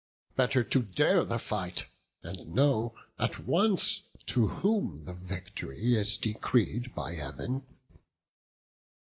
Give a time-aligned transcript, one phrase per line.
[0.35, 1.85] Better to dare the fight,
[2.23, 7.61] and know at once To whom the vict'ry is decreed by Heav'n."